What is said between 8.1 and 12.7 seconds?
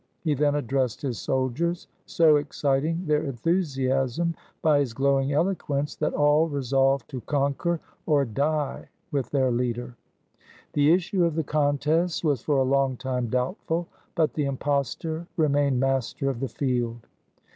die with their leader. The issue of the contest was for a